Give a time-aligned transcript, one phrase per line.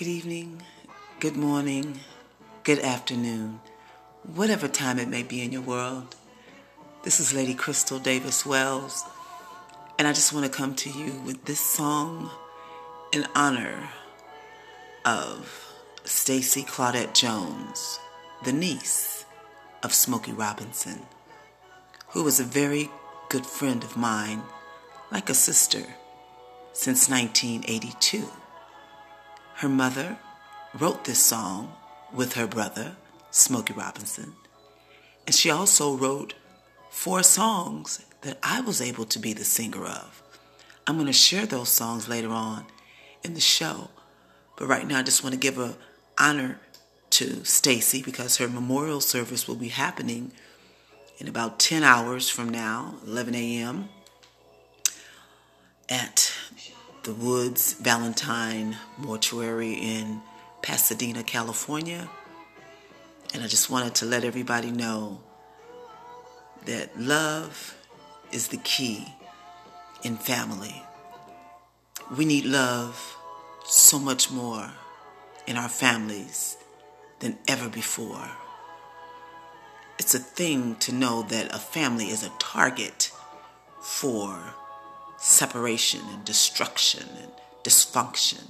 [0.00, 0.62] Good evening,
[1.18, 2.00] good morning,
[2.64, 3.60] good afternoon,
[4.22, 6.16] whatever time it may be in your world.
[7.02, 9.04] This is Lady Crystal Davis Wells,
[9.98, 12.30] and I just want to come to you with this song
[13.12, 13.90] in honor
[15.04, 15.70] of
[16.04, 18.00] Stacy Claudette Jones,
[18.42, 19.26] the niece
[19.82, 21.02] of Smokey Robinson,
[22.12, 22.88] who was a very
[23.28, 24.44] good friend of mine,
[25.12, 25.84] like a sister,
[26.72, 28.39] since 1982.
[29.60, 30.16] Her mother
[30.72, 31.74] wrote this song
[32.14, 32.96] with her brother,
[33.30, 34.32] Smokey Robinson,
[35.26, 36.32] and she also wrote
[36.88, 40.22] four songs that I was able to be the singer of.
[40.86, 42.64] I'm going to share those songs later on
[43.22, 43.90] in the show,
[44.56, 45.76] but right now I just want to give a
[46.18, 46.58] honor
[47.10, 50.32] to Stacy because her memorial service will be happening
[51.18, 53.90] in about 10 hours from now, 11 a.m.
[55.90, 56.32] at
[57.02, 60.20] the Woods Valentine Mortuary in
[60.60, 62.10] Pasadena, California.
[63.32, 65.20] And I just wanted to let everybody know
[66.66, 67.74] that love
[68.32, 69.06] is the key
[70.02, 70.82] in family.
[72.14, 73.16] We need love
[73.64, 74.70] so much more
[75.46, 76.58] in our families
[77.20, 78.28] than ever before.
[79.98, 83.10] It's a thing to know that a family is a target
[83.80, 84.54] for
[85.20, 87.30] separation and destruction and
[87.62, 88.42] dysfunction.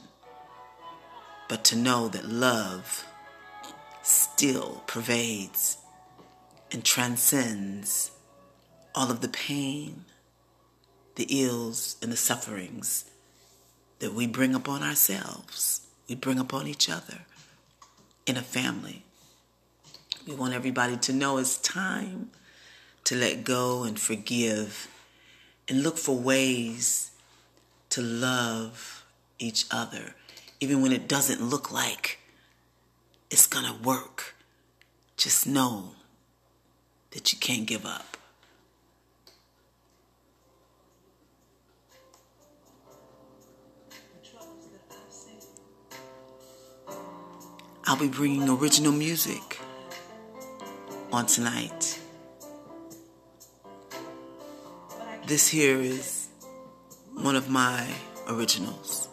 [1.49, 3.05] But to know that love
[4.03, 5.79] still pervades
[6.71, 8.13] and transcends
[8.95, 10.05] all of the pain,
[11.17, 13.05] the ills, and the sufferings
[13.99, 17.23] that we bring upon ourselves, we bring upon each other
[18.27, 19.05] in a family.
[20.27, 22.31] We want everybody to know it's time
[23.05, 24.89] to let go and forgive
[25.71, 27.13] and look for ways
[27.91, 29.05] to love
[29.39, 30.17] each other,
[30.59, 32.19] even when it doesn't look like
[33.31, 34.35] it's gonna work.
[35.17, 35.93] Just know
[37.13, 38.17] that you can't give up.
[47.85, 49.61] I'll be bringing original music
[51.13, 52.00] on tonight.
[55.31, 56.27] This here is
[57.15, 57.87] one of my
[58.27, 59.09] originals.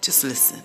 [0.00, 0.60] Just listen.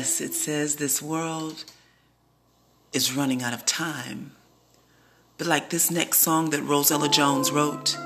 [0.00, 1.64] Yes, it says this world
[2.94, 4.32] is running out of time.
[5.36, 7.98] But like this next song that Rose Ella Jones wrote,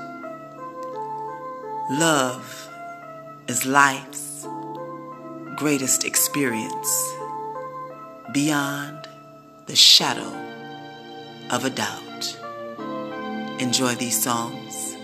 [1.89, 2.67] love
[3.47, 4.45] is life's
[5.55, 7.13] greatest experience
[8.33, 9.07] beyond
[9.67, 10.33] the shadow
[11.49, 12.37] of a doubt.
[13.61, 14.94] Enjoy these songs.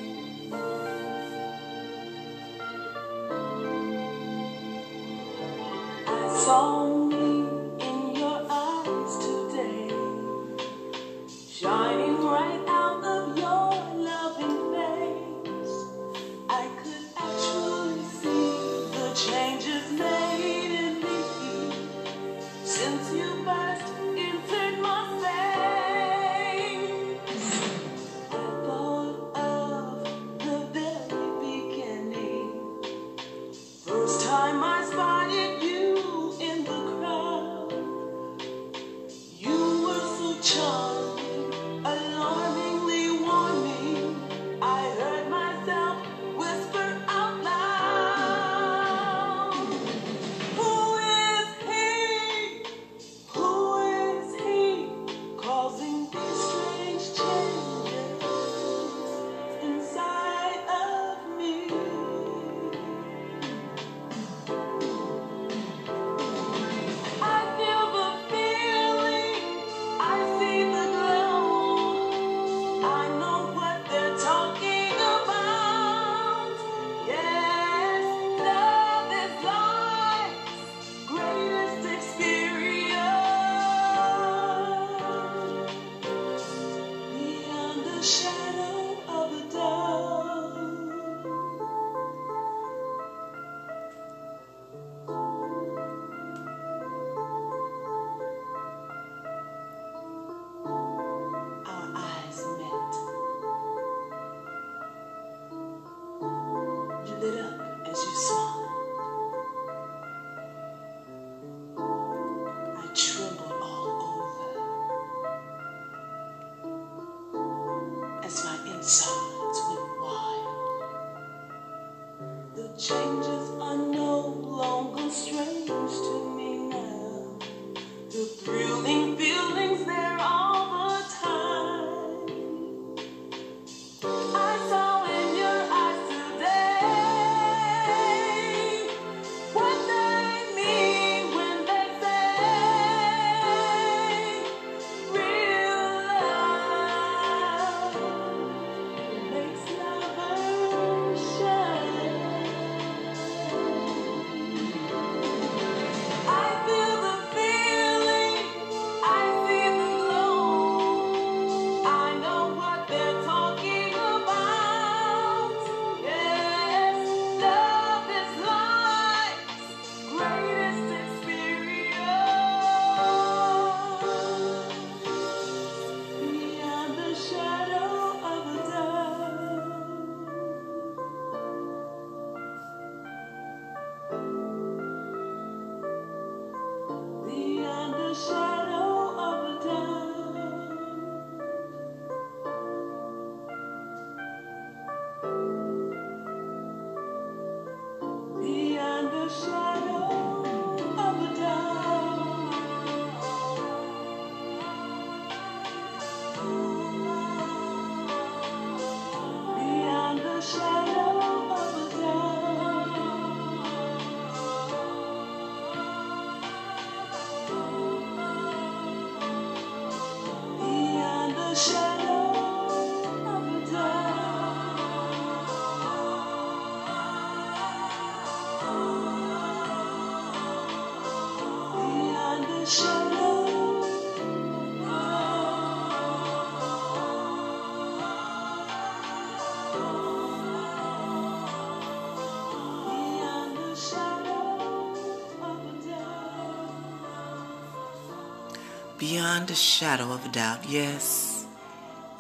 [249.02, 250.70] beyond a shadow of a doubt.
[250.70, 251.48] Yes,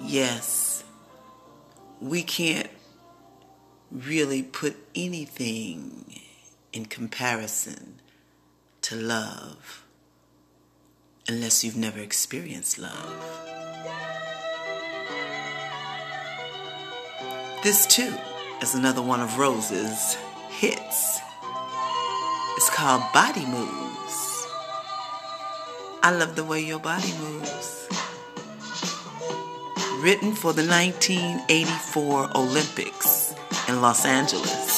[0.01, 0.83] yes,
[2.01, 2.71] we can't
[3.91, 6.19] really put anything
[6.73, 8.01] in comparison
[8.81, 9.85] to love
[11.27, 13.15] unless you've never experienced love.
[17.61, 18.11] This, too,
[18.59, 20.17] is another one of Rose's
[20.50, 21.19] hits.
[22.57, 24.30] It's called Body Moves.
[26.03, 27.88] I love the way your body moves.
[30.01, 33.36] Written for the 1984 Olympics
[33.67, 34.71] in Los Angeles.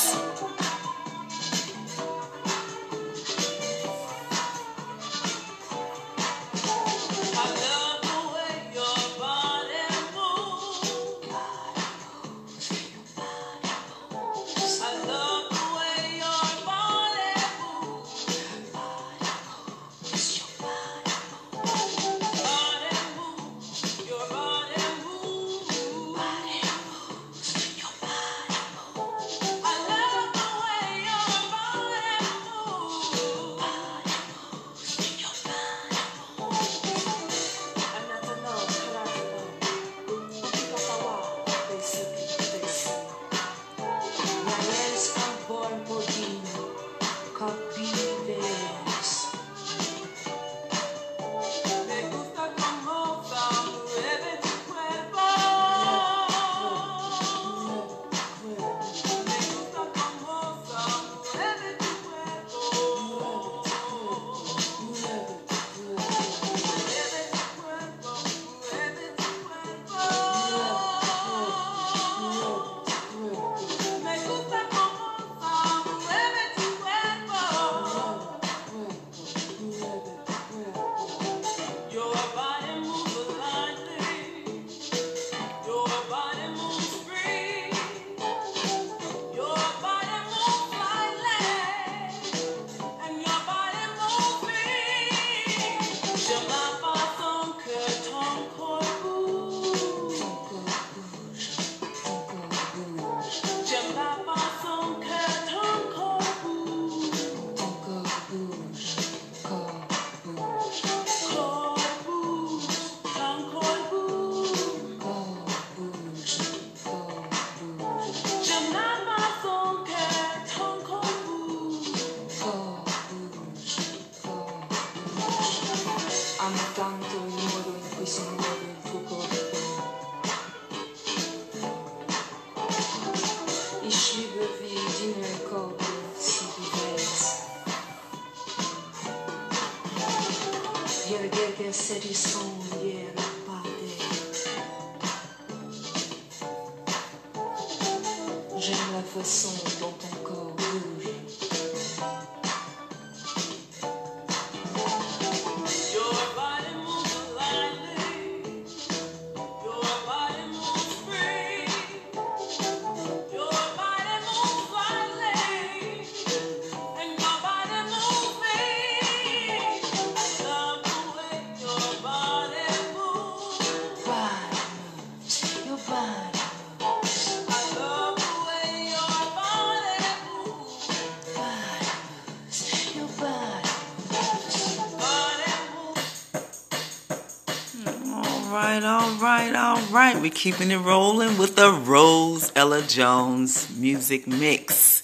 [189.94, 195.04] Right, we're keeping it rolling with the Rose Ella Jones music mix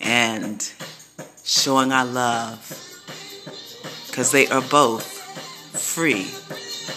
[0.00, 0.72] and
[1.42, 2.60] showing our love
[4.06, 5.04] because they are both
[5.76, 6.28] free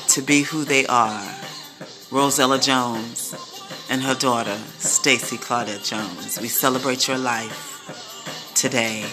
[0.10, 1.28] to be who they are.
[2.12, 3.34] Rose Ella Jones
[3.90, 6.40] and her daughter, Stacy Claudette Jones.
[6.40, 9.06] We celebrate your life today.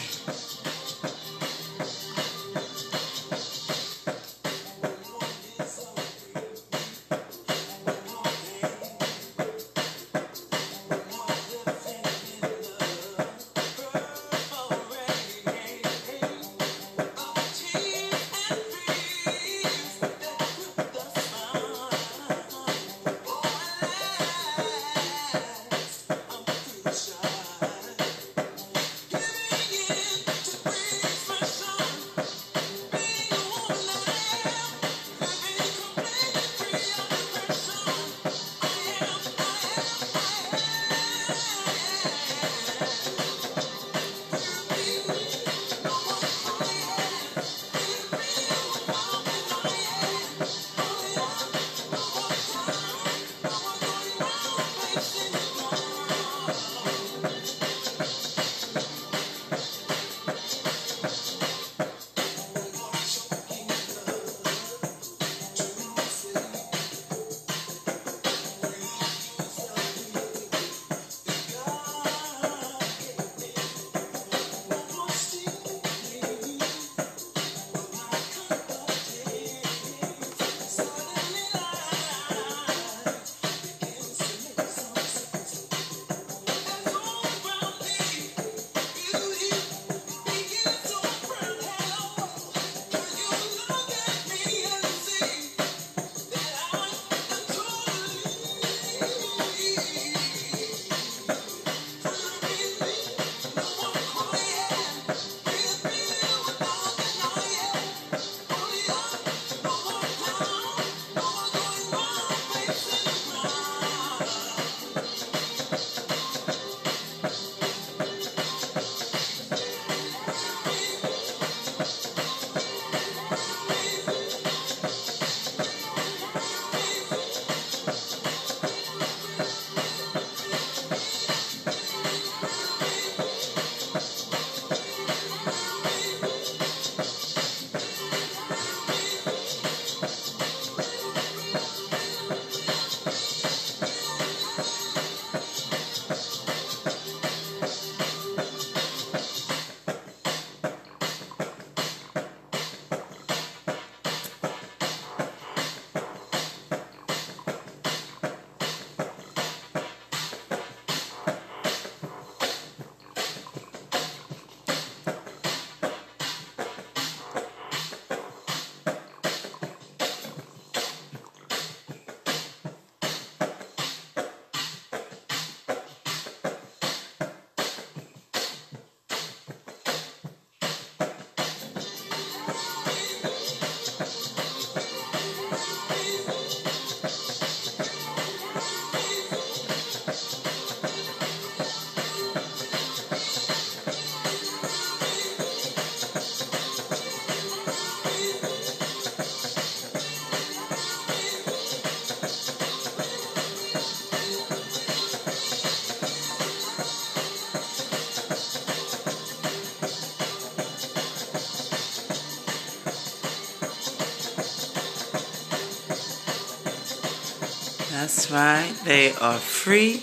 [217.94, 218.74] That's right.
[218.84, 220.02] They are free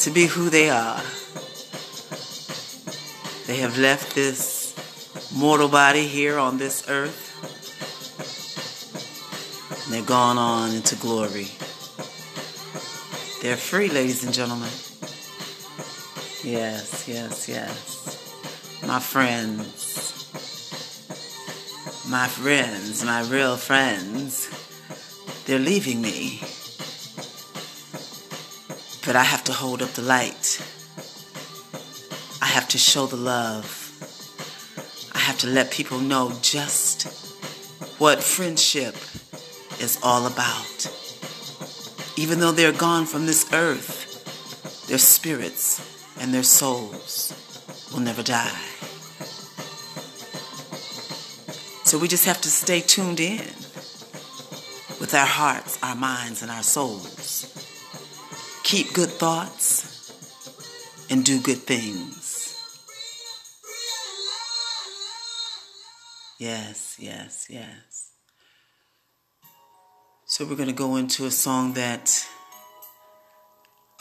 [0.00, 1.02] to be who they are.
[3.46, 4.74] They have left this
[5.36, 7.28] mortal body here on this earth.
[9.84, 11.48] And they're gone on into glory.
[13.42, 14.70] They're free, ladies and gentlemen.
[16.42, 18.82] Yes, yes, yes.
[18.86, 19.92] My friends.
[22.08, 24.65] My friends, my real friends.
[25.46, 26.40] They're leaving me.
[29.06, 30.60] But I have to hold up the light.
[32.42, 33.72] I have to show the love.
[35.14, 37.06] I have to let people know just
[38.00, 38.96] what friendship
[39.80, 40.90] is all about.
[42.16, 45.80] Even though they're gone from this earth, their spirits
[46.18, 47.32] and their souls
[47.92, 48.62] will never die.
[51.84, 53.65] So we just have to stay tuned in
[55.00, 57.52] with our hearts, our minds, and our souls.
[58.62, 59.96] Keep good thoughts
[61.10, 62.26] and do good things.
[66.38, 68.10] Yes, yes, yes.
[70.26, 72.26] So we're going to go into a song that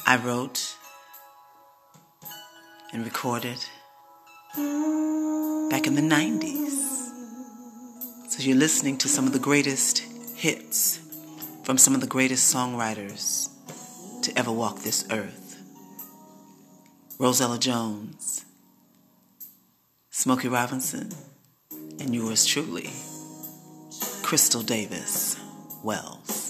[0.06, 0.76] I wrote
[2.92, 3.58] and recorded
[5.70, 6.72] back in the 90s.
[8.30, 10.04] So you're listening to some of the greatest
[10.46, 11.00] hits
[11.64, 13.50] from some of the greatest songwriters
[14.22, 15.60] to ever walk this earth.
[17.18, 18.46] Rose Ella Jones,
[20.12, 21.10] Smokey Robinson,
[22.00, 22.92] and yours truly,
[24.22, 25.36] Crystal Davis
[25.84, 26.45] Wells.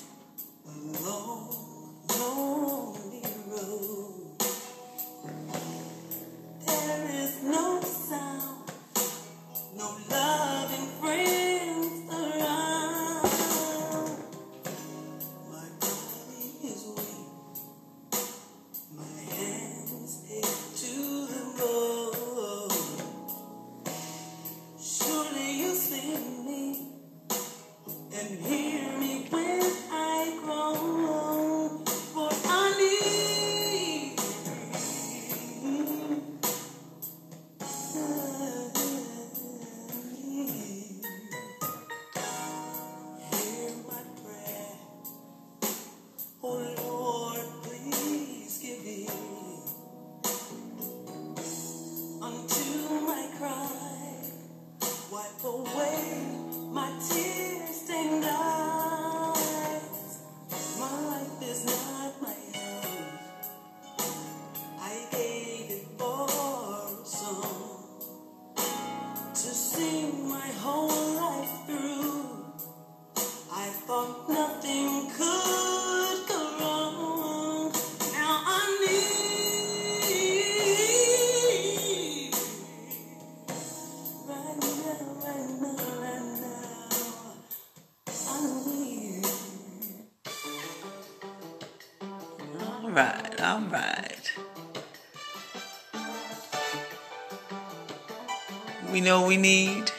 [99.06, 99.92] Know we need,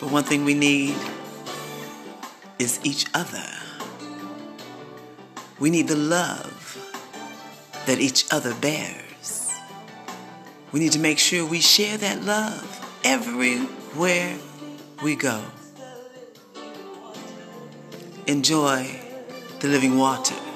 [0.00, 0.96] but one thing we need
[2.58, 3.46] is each other.
[5.60, 6.76] We need the love
[7.86, 9.52] that each other bears.
[10.72, 12.66] We need to make sure we share that love
[13.04, 14.36] everywhere
[15.00, 15.40] we go.
[18.26, 19.00] Enjoy
[19.60, 20.49] the living water.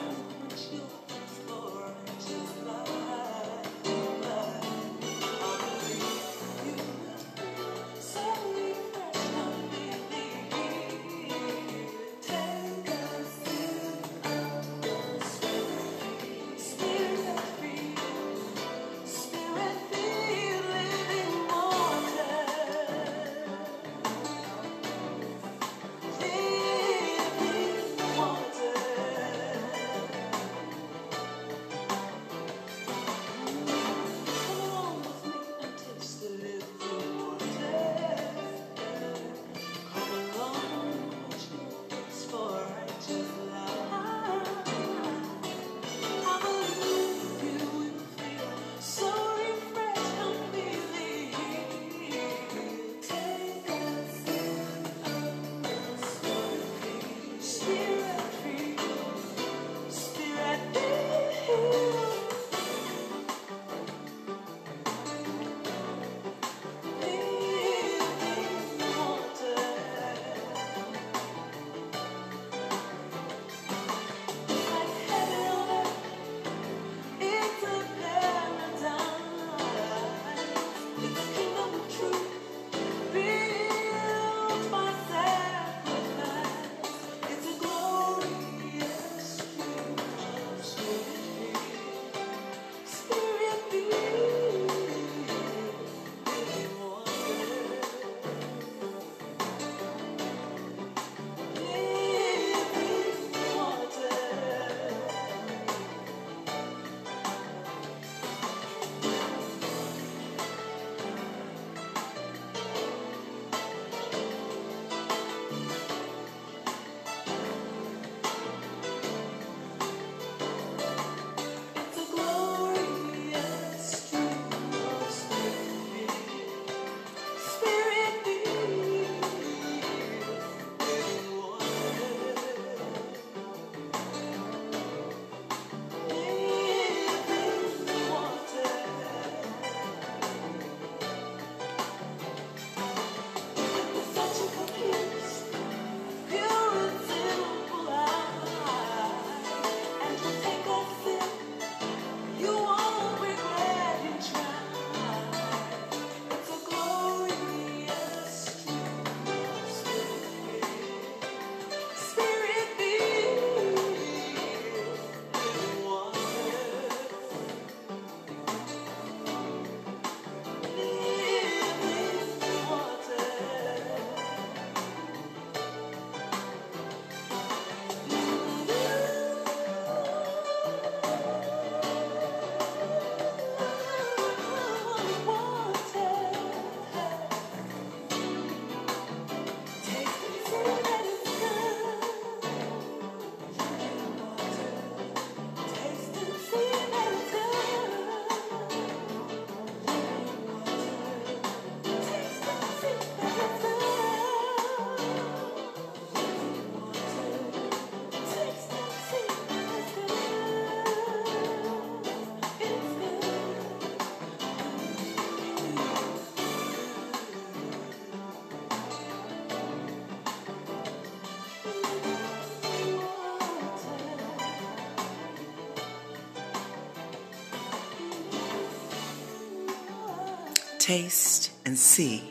[230.84, 232.22] Taste and see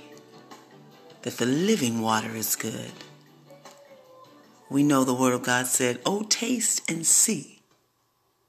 [1.24, 2.92] that the living water is good.
[4.70, 7.64] We know the Word of God said, Oh, taste and see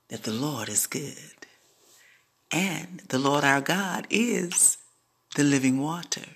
[0.08, 1.46] that the Lord is good.
[2.50, 4.76] And the Lord our God is
[5.36, 6.28] the living water.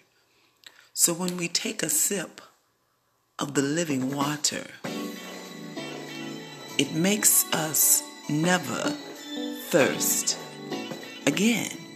[0.95, 2.41] So when we take a sip
[3.39, 4.67] of the living water,
[6.79, 8.97] it makes us never
[9.69, 10.39] thirst
[11.27, 11.88] again.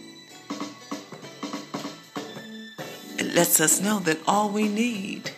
[3.33, 5.31] Lets us know that all we need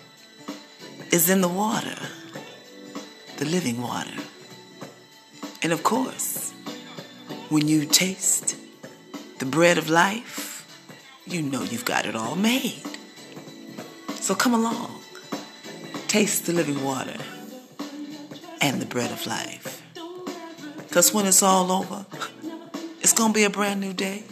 [1.11, 1.97] is in the water,
[3.37, 4.21] the living water.
[5.63, 6.51] And of course,
[7.49, 8.57] when you taste
[9.39, 10.67] the bread of life,
[11.25, 12.83] you know you've got it all made.
[14.15, 14.99] So come along,
[16.07, 17.17] taste the living water
[18.61, 19.81] and the bread of life.
[20.77, 22.05] Because when it's all over,
[22.99, 24.23] it's going to be a brand new day.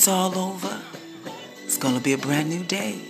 [0.00, 0.80] It's all over,
[1.62, 3.09] it's to be a brand new day.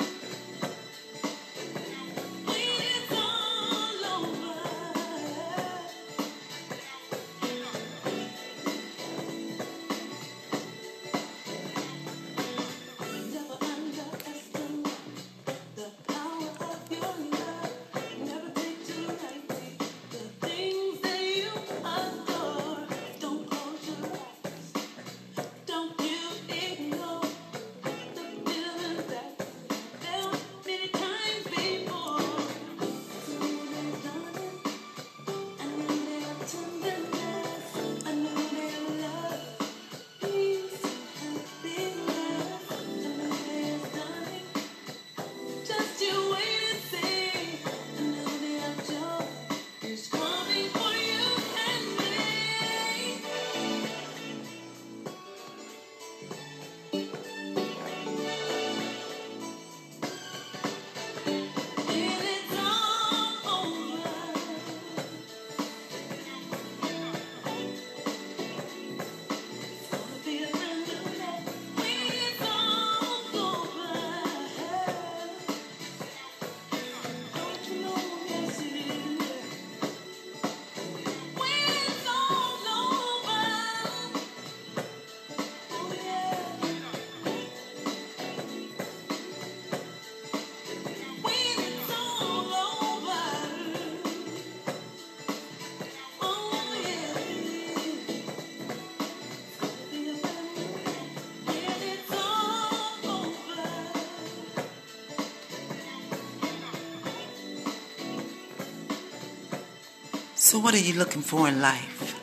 [110.51, 112.21] So, what are you looking for in life?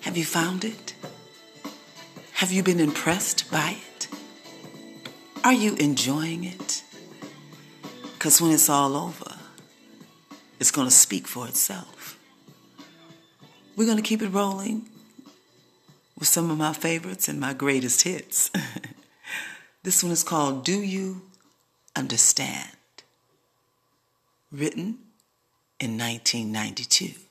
[0.00, 0.96] Have you found it?
[2.32, 4.08] Have you been impressed by it?
[5.44, 6.82] Are you enjoying it?
[8.02, 9.36] Because when it's all over,
[10.58, 12.18] it's going to speak for itself.
[13.76, 14.88] We're going to keep it rolling
[16.18, 18.50] with some of my favorites and my greatest hits.
[19.84, 21.22] this one is called Do You
[21.94, 22.66] Understand?
[24.50, 25.05] Written
[25.78, 27.25] in 1992.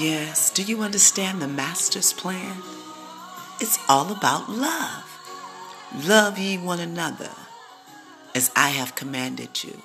[0.00, 2.56] Yes, do you understand the Master's plan?
[3.60, 5.04] It's all about love.
[6.06, 7.28] Love ye one another
[8.34, 9.82] as I have commanded you.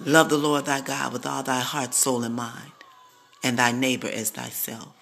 [0.00, 2.72] Love the Lord thy God with all thy heart, soul, and mind,
[3.44, 4.92] and thy neighbor as thyself.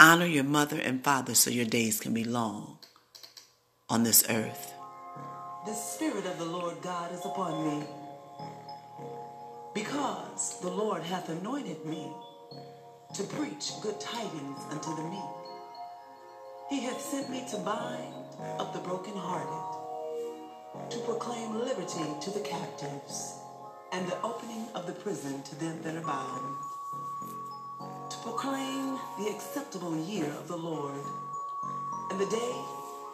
[0.00, 2.78] Honor your mother and father so your days can be long
[3.88, 4.72] on this earth.
[5.66, 7.86] The Spirit of the Lord God is upon me,
[9.72, 12.10] because the Lord hath anointed me
[13.14, 15.20] to preach good tidings unto the meek.
[16.68, 18.14] He hath sent me to bind
[18.58, 19.76] up the brokenhearted,
[20.90, 23.38] to proclaim liberty to the captives,
[23.92, 26.56] and the opening of the prison to them that are bound,
[28.10, 31.02] to proclaim the acceptable year of the Lord,
[32.10, 32.64] and the day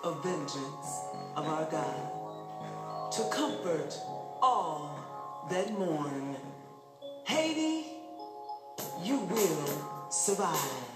[0.03, 1.01] of vengeance
[1.37, 3.97] of our God, to comfort
[4.43, 4.91] all
[5.51, 6.37] that mourn.
[7.27, 7.94] Haiti,
[9.03, 10.94] you will survive.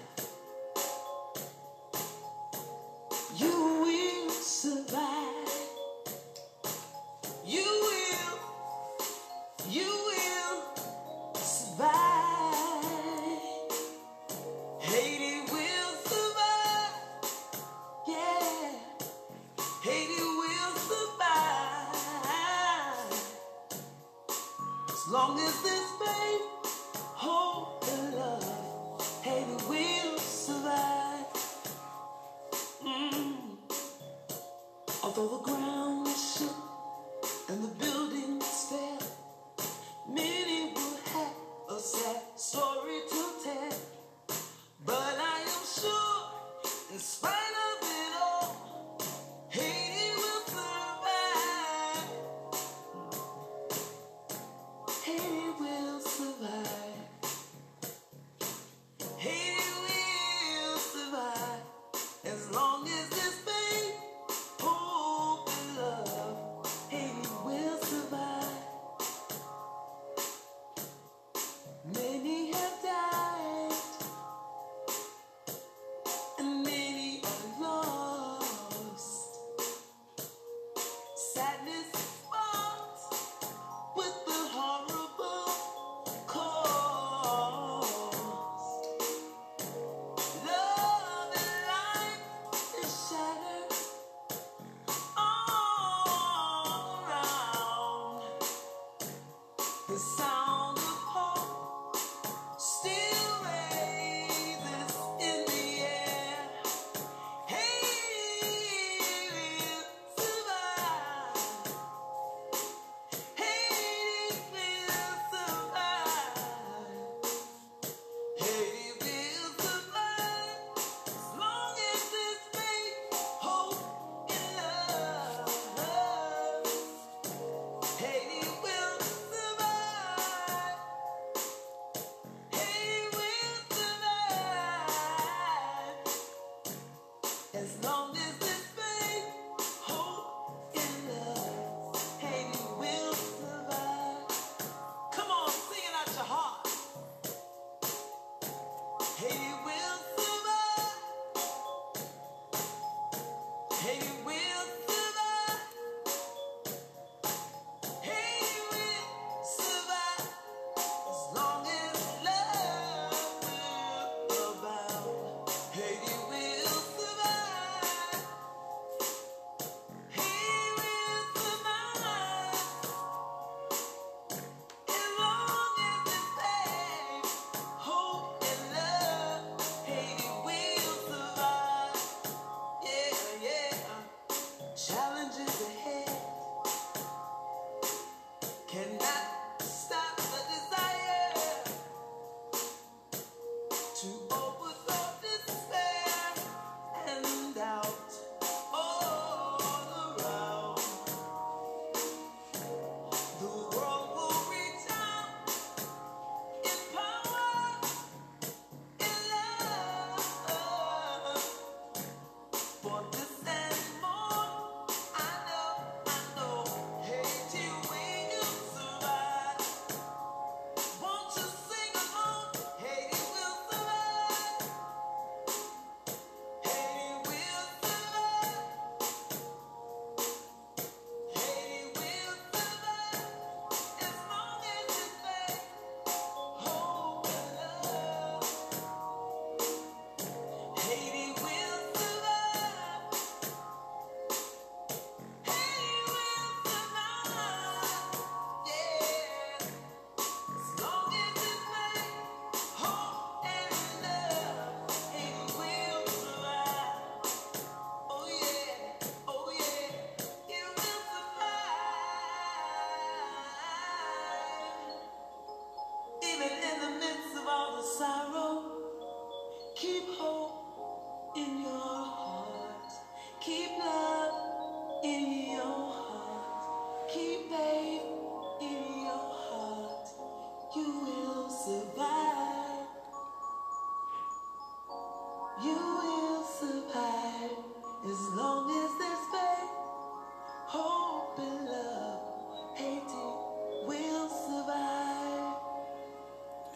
[35.09, 36.07] Although the ground
[37.49, 37.98] and the building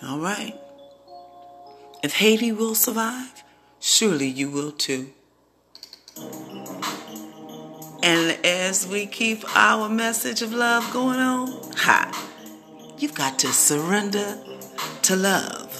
[0.04, 0.54] All right.
[2.02, 3.42] If Haiti will survive,
[3.80, 5.10] surely you will too.
[8.02, 12.10] And as we keep our message of love going on, ha,
[12.98, 14.36] you've got to surrender
[15.02, 15.70] to love.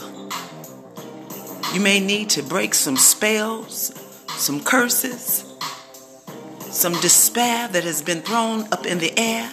[1.75, 3.93] You may need to break some spells,
[4.29, 5.52] some curses,
[6.73, 9.53] some despair that has been thrown up in the air,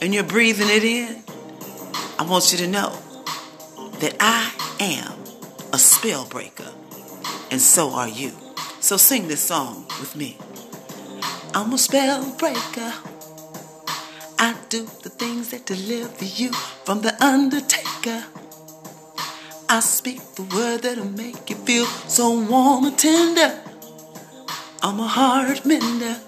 [0.00, 1.22] and you're breathing it in.
[2.18, 2.90] I want you to know
[4.00, 5.12] that I am
[5.72, 6.72] a spell breaker,
[7.50, 8.32] and so are you.
[8.80, 10.36] So sing this song with me.
[11.54, 12.92] I'm a spell breaker.
[14.38, 16.52] I do the things that deliver you
[16.84, 18.24] from the undertaker.
[19.68, 23.62] I speak the word that'll make you feel so warm and tender.
[24.82, 26.18] I'm a heart mender.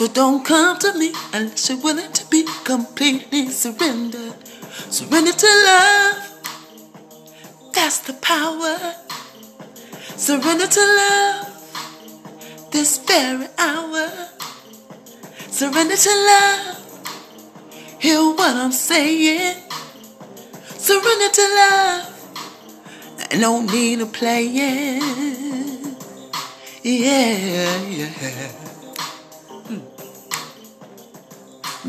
[0.00, 4.32] So don't come to me unless you're willing to be completely surrendered.
[4.88, 6.16] Surrender to love.
[7.74, 8.94] That's the power.
[10.16, 11.48] Surrender to love
[12.70, 14.10] this very hour.
[15.50, 16.78] Surrender to love.
[17.98, 19.54] Hear what I'm saying.
[20.78, 22.06] Surrender to love.
[23.36, 24.44] No need to play.
[24.44, 25.02] Yeah,
[26.82, 28.79] yeah.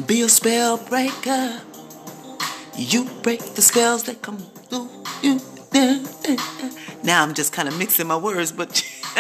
[0.08, 1.62] Be a spell breaker.
[2.76, 4.89] You break the spells that come through
[5.22, 5.39] you.
[7.04, 8.70] Now I'm just kind of mixing my words, but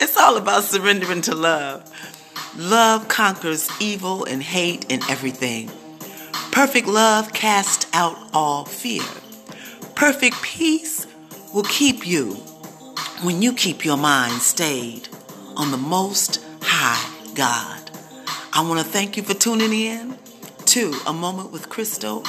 [0.00, 1.90] it's all about surrendering to love.
[2.56, 5.70] Love conquers evil and hate and everything.
[6.52, 9.02] Perfect love casts out all fear.
[9.94, 11.06] Perfect peace
[11.52, 12.34] will keep you
[13.22, 15.08] when you keep your mind stayed
[15.56, 17.75] on the Most High God.
[18.56, 20.16] I want to thank you for tuning in
[20.64, 22.24] to A Moment with Crystal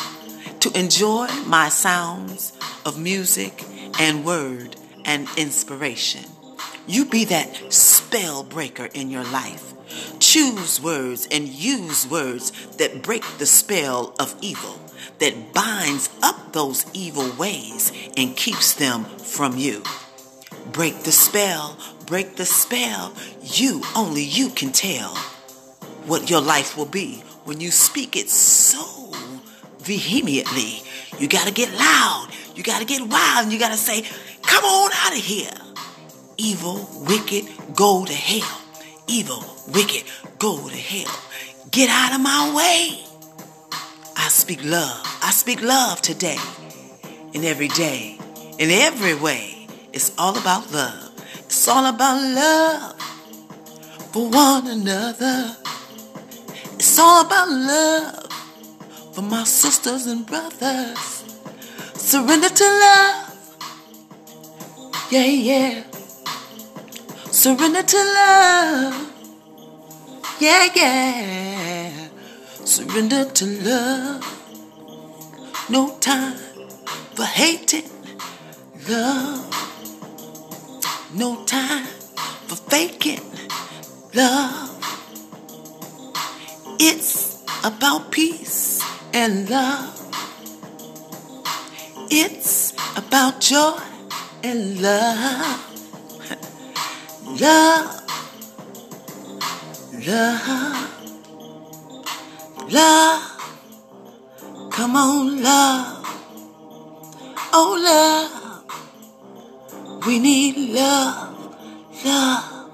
[0.60, 2.52] to enjoy my sounds
[2.86, 3.64] of music
[3.98, 4.76] and word
[5.06, 6.26] and inspiration.
[6.86, 9.74] You be that spell breaker in your life.
[10.20, 14.82] Choose words and use words that break the spell of evil,
[15.20, 19.82] that binds up those evil ways and keeps them from you.
[20.74, 23.14] Break the spell, break the spell.
[23.42, 25.18] You, only you can tell
[26.08, 29.12] what your life will be when you speak it so
[29.80, 30.82] vehemently.
[31.20, 32.30] You got to get loud.
[32.56, 33.44] You got to get wild.
[33.44, 34.02] And you got to say,
[34.42, 35.52] come on out of here.
[36.38, 37.46] Evil, wicked,
[37.76, 38.62] go to hell.
[39.08, 39.44] Evil,
[39.74, 40.04] wicked,
[40.40, 41.14] go to hell.
[41.72, 43.04] Get out of my way.
[44.16, 45.02] I speak love.
[45.22, 46.38] I speak love today
[47.34, 48.18] and every day,
[48.58, 49.68] in every way.
[49.94, 51.14] It's all about love.
[51.46, 53.02] It's all about love
[54.12, 55.56] for one another.
[56.98, 61.26] It's all about love for my sisters and brothers.
[61.94, 63.36] Surrender to love.
[65.12, 65.84] Yeah, yeah.
[67.30, 69.14] Surrender to love.
[70.40, 72.08] Yeah, yeah.
[72.66, 74.24] Surrender to love.
[75.70, 76.38] No time
[77.14, 77.92] for hating.
[78.90, 79.46] Love.
[81.14, 81.86] No time
[82.48, 83.22] for faking.
[84.16, 84.77] Love.
[86.80, 88.82] It's about peace
[89.14, 89.94] and love.
[92.12, 93.80] It's about joy
[94.44, 95.64] and love.
[97.42, 98.02] Love.
[100.08, 100.88] Love.
[102.72, 103.38] Love.
[104.72, 106.06] Come on, love.
[107.54, 108.64] Oh, love.
[110.06, 111.56] We need love.
[112.06, 112.70] Love.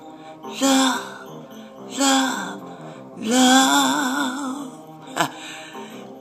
[0.61, 1.97] Love.
[1.97, 2.62] Love.
[3.17, 4.71] Love.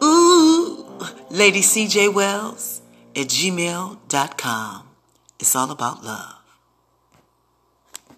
[0.02, 0.86] Ooh.
[1.30, 2.82] Lady CJ Wells
[3.16, 4.88] at gmail.com.
[5.38, 6.41] It's all about love.